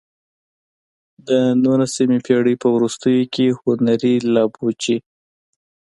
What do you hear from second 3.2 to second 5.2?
کې هنري لابوچي.